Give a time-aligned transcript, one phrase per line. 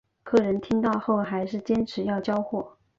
[0.23, 2.75] 客人听到后还是坚持要交货